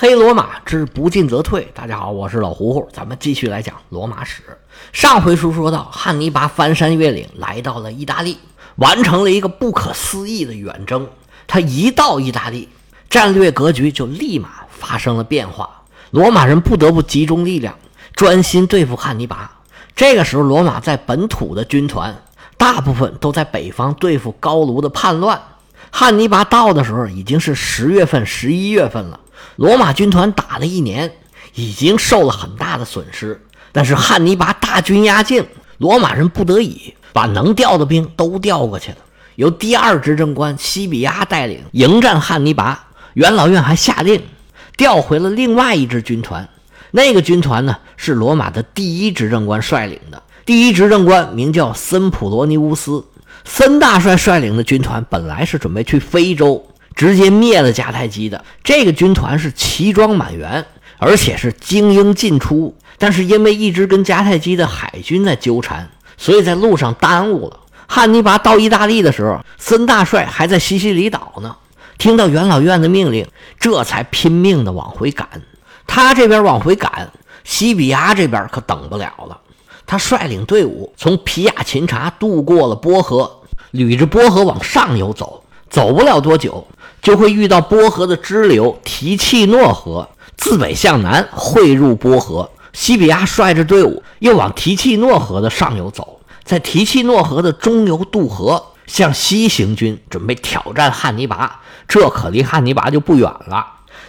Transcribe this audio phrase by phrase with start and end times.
[0.00, 1.66] 黑罗马之不进则退。
[1.74, 4.44] 大家好，我是老胡胡，咱们继续来讲罗马史。
[4.92, 8.38] 上回书说到，汉尼拔翻山越岭来到了意大利，
[8.76, 11.04] 完成了一个不可思议的远征。
[11.48, 12.68] 他一到意大利，
[13.10, 15.68] 战略格局就立马发生了变化。
[16.12, 17.74] 罗马人不得不集中力量，
[18.14, 19.50] 专心对付汉尼拔。
[19.96, 22.16] 这个时候，罗马在本土的军团
[22.56, 25.42] 大部分都在北方对付高卢的叛乱。
[25.90, 29.18] 汉尼拔到的时候已经是十月份、十一月份了。
[29.56, 31.12] 罗马军团打了一年，
[31.54, 33.40] 已经受了很大的损失。
[33.72, 35.46] 但是汉尼拔大军压境，
[35.78, 38.98] 罗马人不得已把能调的兵都调过去了。
[39.36, 42.86] 由第二执政官西比亚带领迎战汉尼拔。
[43.14, 44.22] 元老院还下令
[44.76, 46.48] 调回了另外一支军团。
[46.90, 50.22] 那个军团呢，是罗马的第一执政官率领的。
[50.46, 53.04] 第一执政官名叫森普罗尼乌斯。
[53.44, 56.64] 森大帅率领的军团本来是准备去非洲。
[56.98, 60.66] 直接灭了迦太基的这个军团是齐装满员，
[60.98, 62.76] 而且是精英进出。
[62.98, 67.60] 但是因为一直跟迦太基的海军在纠缠，所以在路上耽误了。
[67.86, 71.54] 汉尼拔到意大利的时候，森大帅还在西西里岛呢。
[71.98, 73.24] 听到元老院的命令，
[73.60, 75.28] 这才拼命的往回赶。
[75.86, 77.08] 他这边往回赶，
[77.44, 79.38] 西比亚这边可等不了了。
[79.86, 83.40] 他率领队伍从皮亚琴察渡过了波河，
[83.72, 86.66] 捋着波河往上游走，走不了多久。
[87.00, 92.50] 就会遇到波河的支流提契诺河，自北向南汇入波河。
[92.72, 101.60] 西比亚率着队伍又往提契诺河的上游走，在提契诺河的中游渡河，向西行军，准备挑战汉尼拔。
[101.88, 103.66] 这可离汉尼拔就不远了。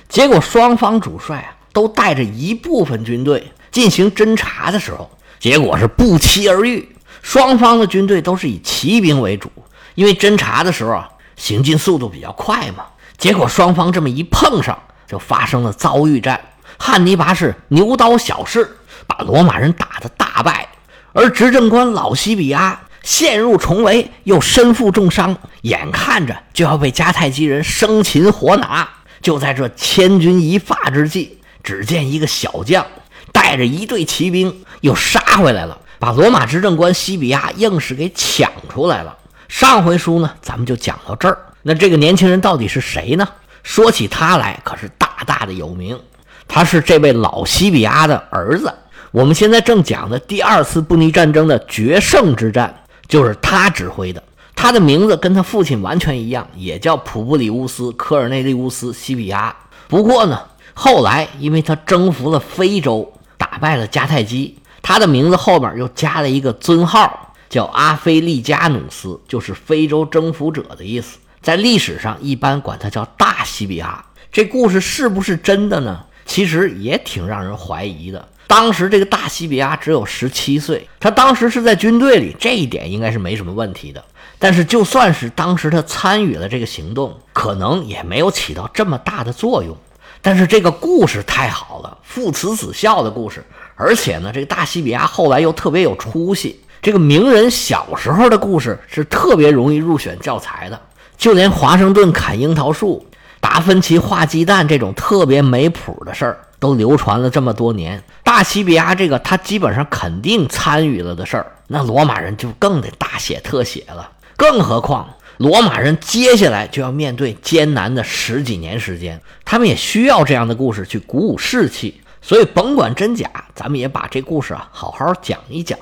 [0.07, 6.95] 结果双方主帅啊，都带着一部分军队进行侦查的时候，结果是不期而遇。
[7.21, 9.49] 双方的军队都是以骑兵为主，
[9.95, 11.09] 因为侦查的时候啊。
[11.39, 12.83] 行进速度比较快嘛，
[13.17, 16.39] 结果双方这么一碰上，就发生了遭遇战。
[16.77, 20.69] 汉尼拔是牛刀小试，把罗马人打得大败，
[21.13, 28.87] 而执政官老西比亚陷入重围，又身负重伤，眼看着就要被迦太基人生擒活拿。
[29.21, 32.85] 就在这千钧一发之际，只见一个小将
[33.31, 39.17] 带着一队骑兵又杀回来了，把罗马执政官西比亚硬是给抢出来了。
[39.49, 41.37] 上回书呢，咱们就讲到这儿。
[41.63, 43.27] 那这个年轻人到底是谁呢？
[43.63, 45.99] 说起他来，可是大大的有名。
[46.47, 48.71] 他是这位老西比亚的儿子。
[49.11, 54.21] 我们现在正讲的第二次布匿战争的决胜之战，就是他指挥的。
[54.55, 59.55] 他的名字跟他父亲完全一样，也叫普布里乌斯·科尔内利乌斯·西比亚。
[59.87, 60.39] 不过呢，
[60.75, 67.28] 后来因为他征服了非洲，打败了迦太基，他的名字后面又加了一个尊号。
[67.49, 71.17] 叫阿非利加努斯，就是非洲征服者的意思。
[71.41, 74.05] 在历史上，一般管他叫大西比亚。
[74.31, 76.05] 这故事是不是真的呢？
[76.25, 78.27] 其实也挺让人怀疑的。
[78.45, 84.03] 当时这个大西比亚只有十七岁，他当时是在军队里，这一点应该是没什么问题的。
[84.37, 89.75] 但是，就算是当时他参与了这个行动，可能也没有起到这么大的作用。
[90.21, 93.43] 但是这个故事太好了，父慈子孝的故事，
[93.75, 96.59] 而且呢，这个大西比亚后来又特别有出息。
[96.81, 100.79] 这个名人小时候的故事是特别容易入选教材的，
[101.17, 103.05] 就连华盛顿砍樱桃树、
[103.41, 108.01] 达芬奇画鸡蛋这种特别没谱的事儿，都流传了这么多年。
[108.23, 114.09] 大西比亚这个他基本上肯定参与了的事儿，那罗马人就更得大写特写了。
[114.37, 121.99] 更何况罗马人接下来就要面对艰难的十几年时间，他们也需要这样的故事去鼓舞士气。
[122.21, 125.77] 所以甭管真假，咱们也把这故事啊好好讲一讲。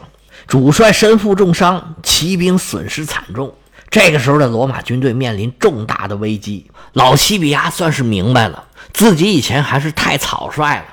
[0.47, 3.53] 主帅身负重伤，骑兵损失惨重。
[3.89, 6.65] 这个时候的罗马军队面临重大的危机。
[6.93, 8.63] 老西比亚算是明白了，
[8.93, 10.85] 自己以前还是太草率了。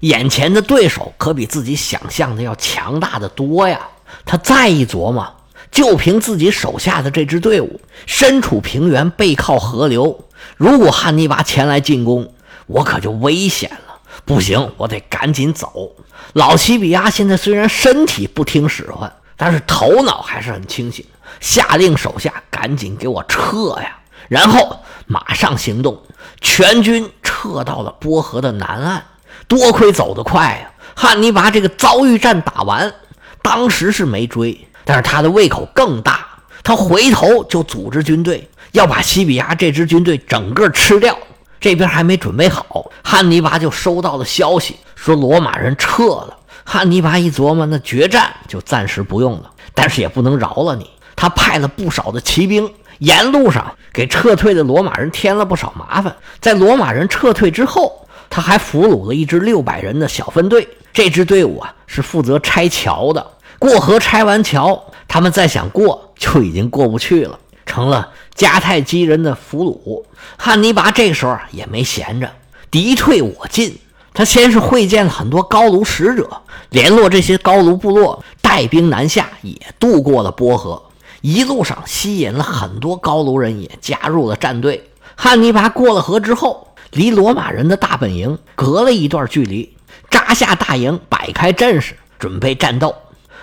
[0.00, 3.78] 眼前的对手可比自己想象的要强大的多呀！
[4.24, 5.30] 他再一琢磨，
[5.70, 10.24] 就凭自己手下的这支队伍，身处平原，背靠河流，
[10.56, 12.32] 如果汉尼拔前来进攻，
[12.66, 13.91] 我可就危险了。
[14.24, 15.92] 不行，我得赶紧走。
[16.34, 21.04] 老西比亚现在虽然身体不听使唤，但是头脑还是很清醒，
[21.40, 23.98] 下令手下赶紧给我撤呀！
[24.28, 26.00] 然后马上行动，
[26.40, 29.04] 全军撤到了波河的南岸。
[29.48, 32.94] 多亏走得快呀，汉尼拔这个遭遇战打完，
[33.42, 36.26] 当时是没追，但是他的胃口更大，
[36.62, 41.18] 他回头就组织军队要把西比亚这支军队整个吃掉。
[41.62, 46.36] 这边还没准备好，汉尼拔就收到了消息，说罗马人撤了。
[46.64, 50.90] 汉尼拔一琢磨，那决战就暂时不用了，但是也不能饶了你。
[51.14, 52.68] 他派了不少的骑兵，
[52.98, 56.12] 沿路上给撤退的罗马人添了不少麻烦。
[56.40, 60.68] 在罗马人撤退之后，他还俘虏了一支六百人的小分队。
[60.92, 63.24] 这支队伍啊，是负责拆桥的。
[63.60, 70.04] 过河拆完桥，他们再想过就已经过不去了，成了迦太基人的俘虏。
[70.36, 72.30] 汉尼拔这时候也没闲着，
[72.70, 73.78] 敌退我进。
[74.14, 76.28] 他先是会见了很多高卢使者，
[76.68, 80.82] 联络这些高卢部落，带兵南下，也渡过了波河。
[81.22, 84.90] 一路上吸引了很多高卢人，也加入了战队。
[85.14, 89.74] 汉尼拔过了河之后，离罗马人的大本营隔了一段距离。
[90.10, 92.94] 扎下大营，摆开阵势，准备战斗。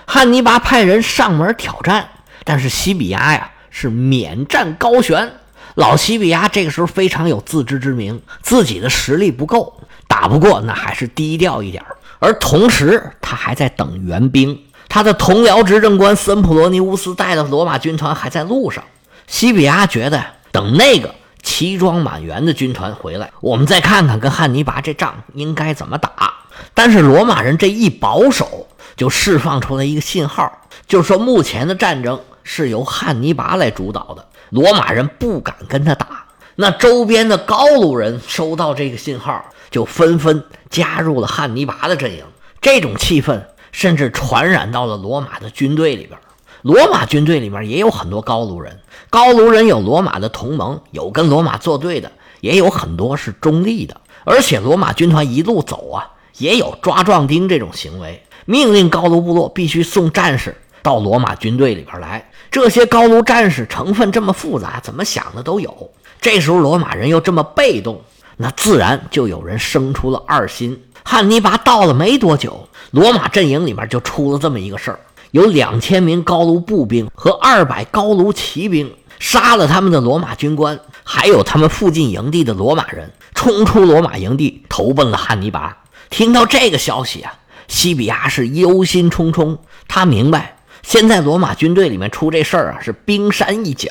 [0.05, 2.07] 汉尼拔派人上门挑战，
[2.43, 5.31] 但是西比亚呀是免战高悬。
[5.75, 11.83] 老西比亚这个时候非常有自知之明，自己的实力不够，打不过，那还是低调一点。
[12.19, 14.59] 而同时，他还在等援兵。
[14.89, 18.83] 他的同僚执政官森普罗尼乌斯带的罗马军团还在路上。
[19.27, 21.13] 西比亚觉得，等那个
[21.43, 26.33] 齐装满员的军团回来，我们再看看跟汉尼拔这仗应该怎么打。
[26.73, 28.67] 但是罗马人这一保守，
[28.97, 30.51] 就释放出来一个信号，
[30.87, 32.19] 就是说目前的战争
[32.51, 36.25] 是由汉尼拔来主导的，罗马人不敢跟他打。
[36.55, 42.25] 那周边的高卢人收到这个信号，就纷纷加入了汉尼拔的阵营。
[42.59, 43.39] 这种气氛
[43.71, 46.19] 甚至传染到了罗马的军队里边。
[46.63, 48.79] 罗马军队里面也有很多高卢人，
[49.11, 52.11] 高卢人有罗马的同盟，有跟罗马作对的，
[52.41, 53.95] 也有很多是中立的。
[54.23, 56.09] 而且罗马军团一路走啊。
[56.39, 62.29] 也有抓壮丁这种行为，命令高卢部落必须送战士到罗马军队里边来。
[62.51, 65.91] 这些高卢战士成分这么复杂，怎么想的都有。
[66.19, 68.01] 这时候罗马人又这么被动，
[68.37, 70.81] 那自然就有人生出了二心。
[71.03, 74.99] 汉尼拔到了没多久，罗马阵营里面就出了这么一个事儿：
[75.31, 85.77] 有两千名高卢步兵和二百高卢骑兵杀了他们的罗马军官，还有他们附近营地的罗马人，冲出罗马营地，投奔了汉尼拔。
[86.09, 87.33] 听到这个消息啊，
[87.67, 89.57] 西比亚是忧心忡忡。
[89.87, 93.89] 他明白，现在罗马军队里面出这事儿啊，是冰山一角。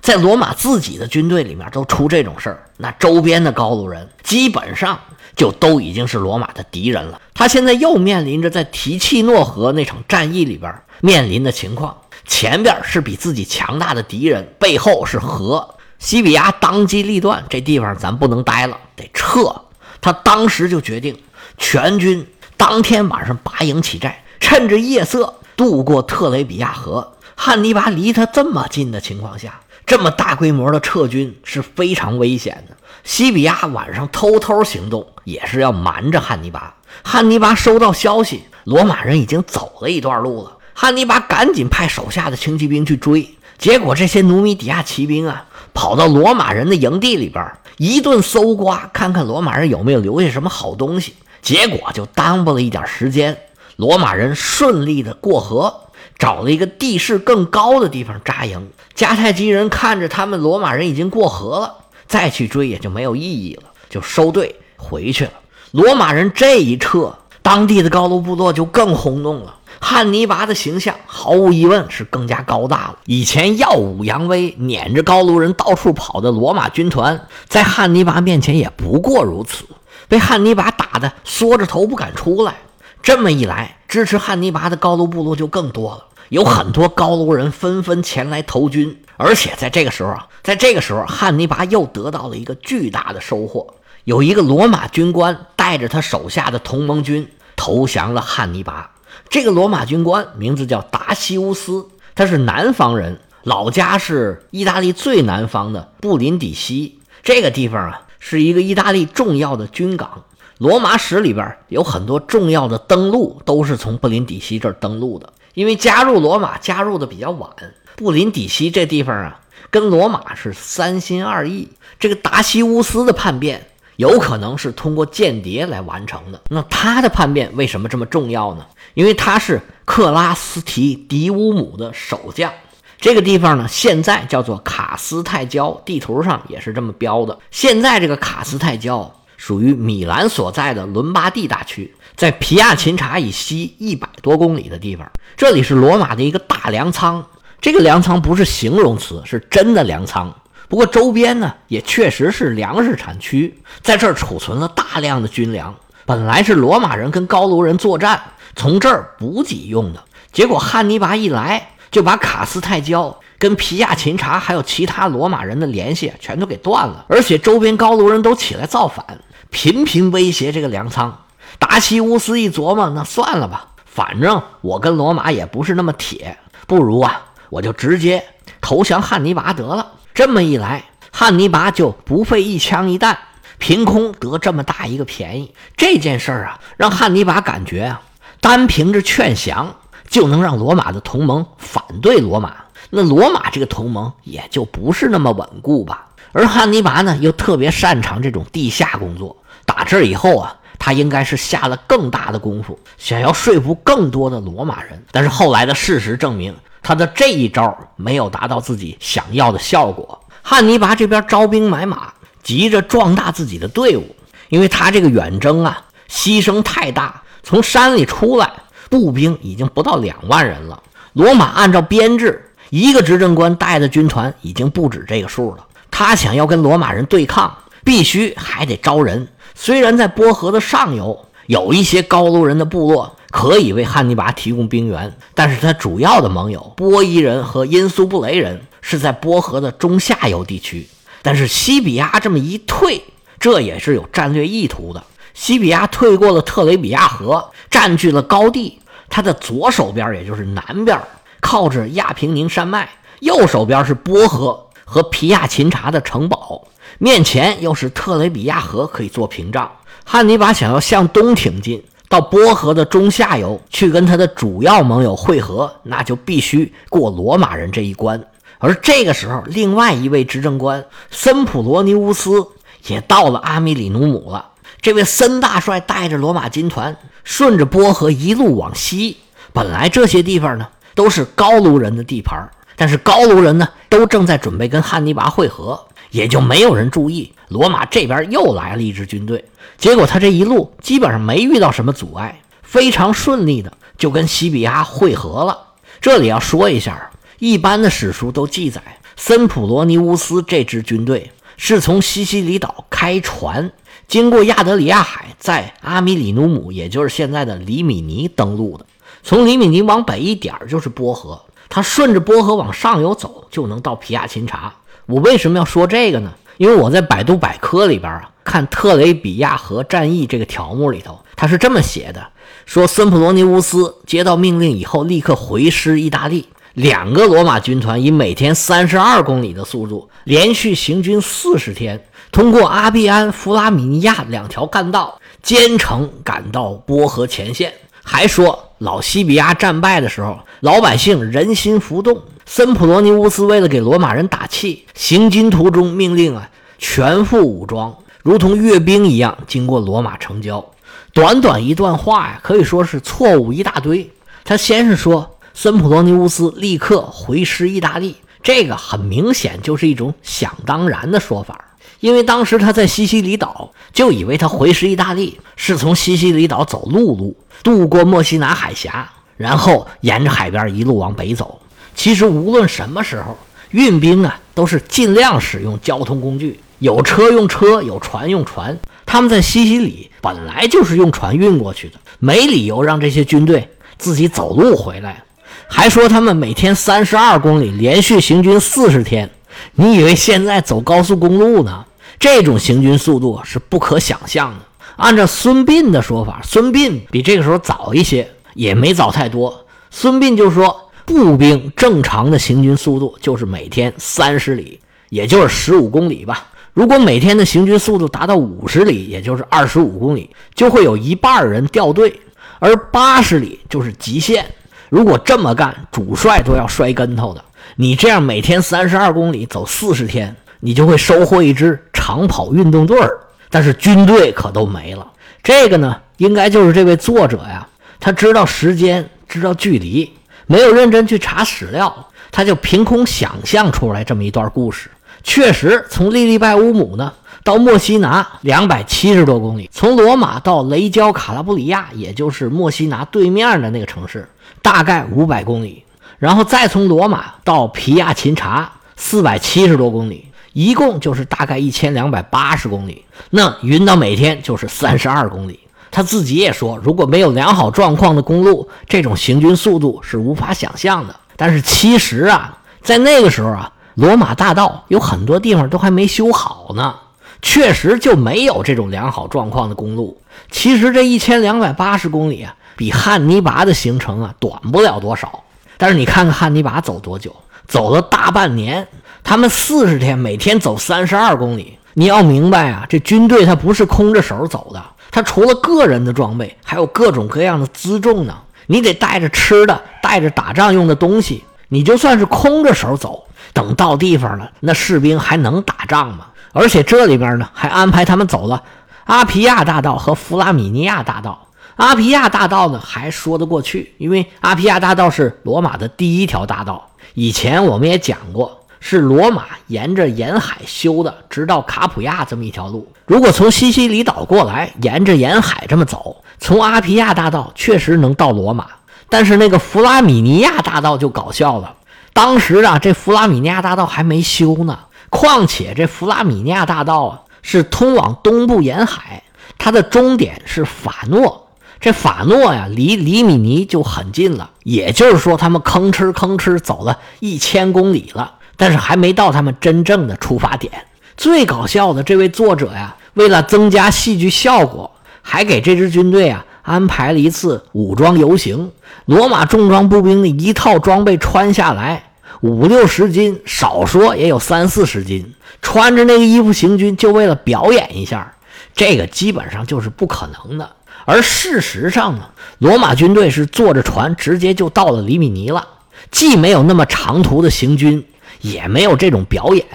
[0.00, 4.98] 在罗马自己的军队里面都出这种事儿，那周边的高卢人基本上
[5.36, 7.20] 就都已经是罗马的敌人了。
[7.34, 11.94] 他现在又面临着在提契诺河那场战役里边面临的情况：
[12.24, 15.74] 前边是比自己强大的敌人，背后是河。
[15.98, 19.52] 西比亚当机立断，这地方咱不能待了，得撤。
[20.00, 21.18] 他当时就决定。
[21.58, 22.24] 全军
[22.56, 27.14] 当天晚上拔营起寨，趁着夜色渡过特雷比亚河。
[27.34, 32.76] 汉尼拔离他这么近的情况下，这么大规模的撤军是非常危险的。
[33.02, 36.76] 西比亚晚上偷偷行动，也是要瞒着汉尼拔。
[37.02, 40.52] 汉尼拔收到消息，罗马人已经走了一段路了。
[40.74, 43.28] 汉尼拔赶紧派手下的轻骑兵去追，
[43.58, 47.44] 结果这些努米底亚骑兵啊，跑到罗马人的营地里边
[47.78, 51.14] 一顿搜刮，看看罗马人有没有留下什么好东西。
[51.40, 53.36] 结果就耽误了一点时间，
[53.78, 55.82] 罗马人顺利的过河，
[56.18, 58.70] 找了一个地势更高的地方扎营。
[58.92, 61.76] 迦太基人看着他们罗马人已经过河了，
[62.08, 65.30] 再去追也就没有意义了，就收队回去了。
[65.70, 69.54] 罗马人这一撤，当地的高卢部落就更轰动了。
[69.78, 72.98] 汉尼拔的形象毫无疑问是更加高大了。
[73.04, 79.66] 以前耀武扬威、撵着高卢人到处跑的罗马军团，在汉尼拔面前也不过如此。
[80.08, 82.56] 被汉尼拔打的缩着头不敢出来，
[83.02, 89.02] 这么一来，支持汉尼拔的高卢部落就更多了，有很多高卢人纷纷前来投军。
[89.16, 93.74] 而且在这个时候啊，在这个时候，汉尼拔又得到了一个巨大的收获，
[94.04, 98.90] 有一个罗马军官带着他手下的同盟军投降了汉尼拔。
[99.28, 108.02] 这个罗马军官名字叫达西乌斯，他是南方人，老家是意大利最南方的布林底西这个地方啊。
[108.20, 110.24] 是一个意大利重要的军港，
[110.58, 115.32] 罗马史里边有很多重要的登陆都是从布林底西这儿登陆的。
[115.54, 117.50] 因为加入罗马加入的比较晚，
[117.96, 121.68] 布林底西这地方啊，跟罗马是三心二意。
[121.98, 126.40] 这个达西乌斯的叛变有可能是通过间谍来完成的。
[126.48, 128.64] 那他的叛变为什么这么重要呢？
[128.94, 132.52] 因为他是克拉斯提迪乌姆的守将。
[133.00, 137.38] 这个地方呢，现在叫做卡斯泰焦，地图上也是这么标的。
[137.50, 145.10] 现在这个卡斯泰焦属于米兰所在的伦巴第大区，在皮亚琴察以西一百多公里的地方。
[145.36, 147.24] 这里是罗马的一个大粮仓，
[147.60, 150.34] 这个粮仓不是形容词，是真的粮仓。
[150.68, 155.74] 不过周边呢，也确实是粮食产区，在这儿储存了大量的军粮。
[156.04, 158.20] 本来是罗马人跟高卢人作战，
[158.56, 160.04] 从这儿补给用的。
[160.32, 161.70] 结果汉尼拔一来。
[161.90, 169.18] 就把卡斯泰焦跟皮亚琴察还有其他罗马人的联系全都给断了，而且周边高卢人都起来造反，
[169.50, 171.24] 频频威胁这个粮仓。
[171.58, 178.22] 达西乌斯一琢磨，那算了吧，反正我跟罗马也不是那么铁，不如啊，我就直接
[178.60, 179.92] 投降汉尼拔得了。
[180.14, 183.18] 这么一来，汉尼拔就不费一枪一弹，
[183.58, 185.54] 凭空得这么大一个便宜。
[185.76, 188.02] 这件事儿啊，让汉尼拔感觉啊，
[188.40, 189.74] 单凭着劝降
[190.08, 192.54] 就能让罗马的同盟反对罗马，
[192.90, 196.06] 那罗马这个同盟也就不是那么稳固吧。
[196.32, 199.34] 而汉尼拔呢，又特别擅长这种地下工作。
[199.78, 205.00] 打这以后啊，他应该是下了更大的功夫，想要说服更多的罗马人。
[205.12, 210.20] 但是后来的事实证明，他的这一招没有达到自己想要的效果。
[210.42, 214.16] 汉尼拔这边招兵买马，急着壮大自己的队伍，
[214.48, 215.80] 因为他这个远征啊，
[216.10, 217.22] 牺牲太大。
[217.44, 218.50] 从山里出来，
[218.90, 220.82] 步兵已经不到两万人了。
[221.12, 225.64] 罗马按照编制，一个执政官带的军团已经不止这个数了。
[225.88, 229.28] 他想要跟罗马人对抗，必须还得招人。
[229.60, 240.86] 虽然在波河的上游有一些高卢人的部落可以为汉尼拔提供兵源，但是他主要的盟友波伊人和因苏布雷人是在波河的中下游地区。
[241.22, 243.02] 但是西比亚这么一退，
[243.40, 245.02] 这也是有战略意图的。
[245.34, 248.78] 西比亚退过了特雷比亚河，占据了高地，
[249.10, 250.96] 他的左手边也就是南边
[251.40, 252.88] 靠着亚平宁山脉，
[253.18, 254.66] 右手边是波河。
[254.90, 256.66] 和皮亚琴察的城堡
[256.98, 259.70] 面前又是特雷比亚河，可以做屏障。
[260.04, 268.20] 汉尼拔想要向东挺进，到波河的中下游去跟他的主要盟友会合，那就必须过罗马人这一关。
[268.58, 272.48] 而这个时候，另外一位执政官森普罗尼乌斯
[272.88, 274.46] 也到了阿米里努姆了。
[274.80, 279.18] 这位森大帅带着罗马军团顺着波河一路往西，
[279.52, 282.50] 本来这些地方呢都是高卢人的地盘。
[282.74, 289.44] 但是高卢人呢，都正在准备跟汉尼拔会合，也就没有人注意罗马这边又来了一支军队。
[289.76, 295.74] 结果他这一路基本上没遇到什么阻碍，非常顺利的就跟西比亚会合了。
[296.00, 298.82] 这里要说一下，一般的史书都记载，
[299.16, 303.72] 森普罗尼乌斯这支军队是从西西里岛开船，
[304.06, 308.84] 经过亚得里亚海，在阿米里努姆，也就是现在的里米尼登陆的。
[309.22, 311.40] 从里米尼往北一点就是波河。
[311.70, 314.74] 他顺着波河往上游走，就能到皮亚琴察。
[315.08, 316.30] 我为什么要说这个呢？
[316.58, 322.22] 因为我在百度百科里边啊，看特雷比亚河战役这个条目里头，他是这么写的：
[322.66, 326.46] 说森普罗尼乌斯接到命令以后，立刻回师意大利。
[326.74, 337.72] 两个罗马军团以每天三十二公里的速度，连续行军四十天，通过阿比安、弗拉米尼亚两条干道，兼程赶到波河前线。
[338.04, 342.20] 还说老西比亚战败的时候，老百姓人心浮动。
[342.50, 350.64] 森普罗尼乌斯为了给罗马人打气，行军途中命令啊全副武装，如同阅兵一样经过罗马城郊。
[351.12, 354.10] 短短一段话呀，可以说是错误一大堆。
[354.44, 361.76] 他先是说森普罗尼乌斯立刻回师意大利，这个很明显就是一种想当然的说法。
[362.00, 371.60] 因为当时他在西西里岛，就以为他回师意大利是从西西里岛走陆路渡过墨西拿海峡，然后沿着海边一路往北走。
[371.98, 373.36] 其实无论什么时候
[373.72, 378.78] 运兵啊，都是尽量使用交通工具，有车用车，有船用船。
[379.04, 385.24] 他们在西西里本来就是用船运过去的，没理由让这些军队自己走路回来。
[385.66, 389.28] 还说他们每天三十二公里，连续行军四十天。
[389.72, 391.84] 你以为现在走高速公路呢？
[392.20, 394.60] 这种行军速度是不可想象的。
[394.96, 399.64] 按照孙膑的说法，孙膑比这个时候早一些，也没早太多。
[399.90, 406.48] 孙膑就说，步兵正常的行军速度就是每天三十里，也就是十五公里吧。
[406.74, 412.20] 如果每天的行军速度达到五十里，也就是二十五公里，就会有一半人掉队，
[412.58, 414.44] 而八十里就是极限。
[414.90, 417.42] 如果这么干，主帅都要摔跟头的。
[417.76, 423.18] 你这样每天三十二公里走四十天，你就会收获一支长跑运动队儿。
[423.48, 425.10] 但是军队可都没了。
[425.42, 427.66] 这个呢，应该就是这位作者呀，
[427.98, 430.12] 他知道时间，知道距离，
[430.48, 434.90] 没有认真去查史料，他就凭空想象出来这么一段故事。
[435.22, 437.12] 确实，从利利拜乌姆呢
[437.44, 444.28] 到墨西拿两百七十多公里，从罗马到雷焦卡拉布里亚，也就是墨西拿对面的那个城市，
[444.62, 445.84] 大概五百公里。
[446.18, 453.04] 然后再从罗马到皮亚琴察，四百七十多公里，一共就是大概一千两百八十公里。
[453.30, 455.60] 那云到每天就是三十二公里。
[455.98, 461.16] 他自己也说，如果没有良好状况的公路，这种行军速度是无法想象的。
[461.34, 466.94] 但是其实啊，在那个时候啊，罗马大道有很多地方都还没修好呢。
[467.42, 470.16] 确实就没有这种良好状况的公路。
[470.52, 475.42] 其实这一千两百八十公里啊，比汉尼拔的行程啊短不了多少。
[475.78, 477.34] 但是你看看汉尼拔走多久，
[477.66, 478.86] 走了大半年，
[479.24, 481.76] 他们四十天每天走三十二公里。
[481.98, 488.38] 你要明白啊，这军队他不是空着手走的，他除了个人的装备，还有各种各样的辎重呢。
[488.68, 491.42] 你得带着吃的，带着打仗用的东西。
[491.70, 496.26] 你就算是空着手走，等到地方了，那士兵还能打仗吗？
[496.52, 498.62] 而且这里边呢，还安排他们走了
[499.06, 501.48] 阿皮亚大道和弗拉米尼亚大道。
[501.74, 506.90] 阿皮亚大道呢，还说得过去，因为阿皮亚大道是罗马的第一条大道。
[507.14, 512.90] 以前我们也讲过，是罗马沿着沿海修的，直到卡普亚这么一条路。
[513.06, 518.66] 如果从西西里岛过来，沿着沿海这么走，从阿皮亚大道确实能到罗马。
[519.08, 521.74] 但是那个弗拉米尼亚大道就搞笑了，
[522.12, 524.78] 当时啊，这弗拉米尼亚大道还没修呢。
[525.10, 529.22] 况且这弗拉米尼亚大道啊，是通往东部沿海，
[529.56, 531.48] 它的终点是法诺。
[531.80, 540.70] 这法诺呀，离里米尼就很近了，也就是说，他们吭哧吭哧走了一千公里了，但是还没到他们真正的出发点。
[541.16, 544.90] 最搞笑的，这位作者呀，为了增加戏剧效果，
[545.22, 548.70] 还给这支军队啊安排了一次武装游行。
[549.06, 552.10] 罗马重装步兵的一套装备穿下来
[552.42, 558.34] 五六十斤，少说也有三四十斤，穿着那个衣服行军，就为了表演一下，
[558.74, 560.70] 这个基本上就是不可能的。
[561.04, 565.66] 而事实上呢，罗马军队是坐着船直接就到了里米尼了，
[566.10, 568.04] 既没有那么长途的行军，
[568.40, 569.66] 也没有这种表演，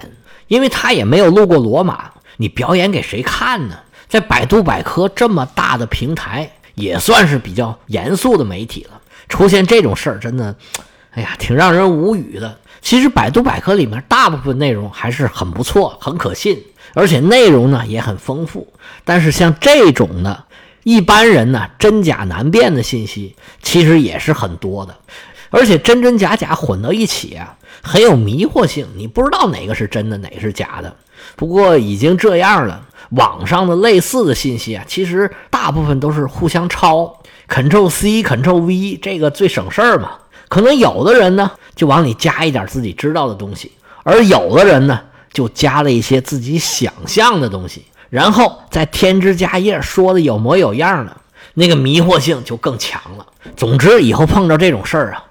[0.48, 3.76] 因为他也没有路过罗马，你表演给谁看呢？
[4.08, 10.54] 在百度百科这么大的平台，也算是比较严肃的媒体了，出现这种事儿，真的，
[11.10, 12.58] 哎呀，挺让人无语的。
[12.80, 18.72] 其实百度百科里面大部分内容还是很不错、很可信，而且内容呢也很丰富，
[19.04, 20.44] 但是像这种的。
[20.86, 24.94] 一般人呢，真假难辨的信息其实也是很多的，
[25.54, 28.86] 而且真真假假混到一起啊，很有迷惑性。
[28.96, 30.94] 你不知道哪个是真的，哪个是假的。
[31.36, 40.10] 不过已经这样了，网上的类似的信息啊，其实大部分都是互相抄，Ctrl C Ctrl V，这个最省事儿嘛。
[40.48, 43.70] 可能有的人呢，就往里加一点自己知道的东西，
[44.02, 45.00] 而有的人呢，
[45.32, 47.84] 就加了一些自己想象的东西。
[48.10, 51.16] 然后再添枝加叶，说的有模有样的，
[51.54, 53.26] 那个迷惑性就更强了。
[53.56, 55.24] 总之，以后碰到这种事儿啊，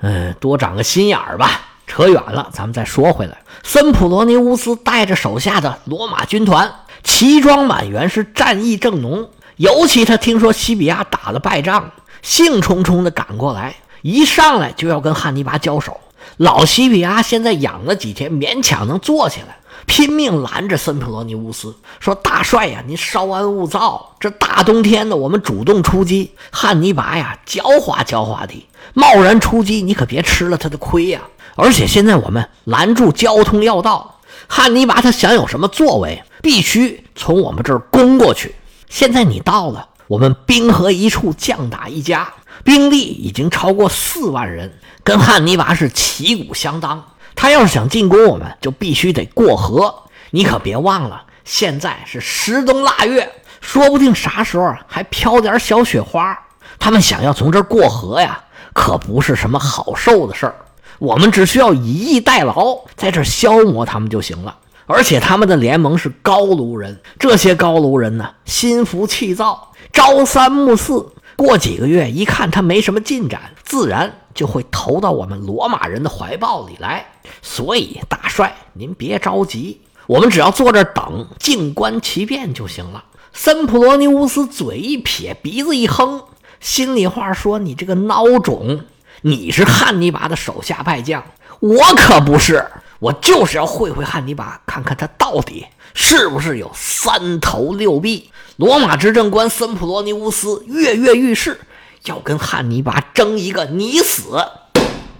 [0.00, 1.60] 嗯，多长个心眼儿吧。
[1.86, 3.38] 扯远了，咱们再说回来。
[3.62, 6.70] 森普罗尼乌斯带着手下的罗马军团，
[7.04, 9.30] 齐装满员，是战意正浓。
[9.56, 11.90] 尤其他听说西比亚打了败仗，
[12.22, 15.98] 兴冲冲地赶过来，一上来就要跟汉尼拔交手。
[16.36, 19.58] 老西比亚现在养了几天，勉强能坐起来。
[19.86, 24.16] 拼命拦着森普罗尼乌斯，说：“大帅呀，您稍安勿躁。
[24.18, 31.20] 这大冬天的，我们主动出击，汉尼拔呀，狡猾狡猾的，贸然出击，你可别吃了他的亏呀！
[31.54, 34.18] 而且现在我们拦住交通要道，
[34.48, 38.56] 汉尼拔他想有什么作为，必须从我们这儿攻过去。
[38.88, 42.28] 现在你到了，我们兵合一处，将打一家，
[42.66, 47.02] 兵力已经超过四万人，跟汉尼拔是旗鼓相当。”
[47.36, 49.94] 他要是想进攻我们，就必须得过河。
[50.30, 56.36] 你可别忘了，现在是十冬腊月，说不定啥时候还飘点小雪花。
[56.78, 60.56] 他们想要从这儿过河呀，可不是什么好受的事儿。
[60.98, 64.56] 我们只需要以逸待劳，在这消磨他们就行了。
[64.86, 71.06] 而且他们的联盟是高卢人，这些高卢人呢，心浮气躁，朝三暮四。
[71.36, 77.06] 过几个月一看他没什么进展，自然就会投到我们罗马人的怀抱里来。
[77.42, 83.04] 所以，大帅您别着急，我们只要坐这儿等，静观其变就行了。
[83.32, 86.22] 森普罗尼乌斯嘴一撇，鼻子一哼，
[86.58, 88.80] 心里话说：“你这个孬种，
[89.20, 91.22] 你是汉尼拔的手下败将，
[91.60, 92.64] 我可不是，
[92.98, 101.60] 我就是要会会汉尼拔，看看他到底是不是有三头六臂。”罗马执政官森普罗尼乌斯跃跃欲试，
[102.04, 104.42] 要跟汉尼拔争一个你死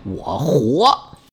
[0.04, 1.15] 我活。